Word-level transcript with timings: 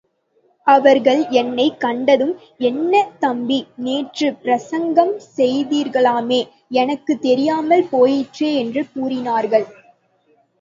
அவர்கள் 0.67 1.27
என்னைக் 1.29 1.79
கண்டதும் 1.79 2.31
என்ன 2.59 3.09
தம்பி, 3.19 3.67
நேற்றுப் 3.77 4.41
பிரசங்கம் 4.41 5.13
செய்தீர்களாமே, 5.37 6.41
எனக்குத் 6.75 7.21
தெரியாமல் 7.21 7.87
போயிற்றே 7.89 8.55
என்று 8.55 8.85
கூறினார்கள். 8.93 9.67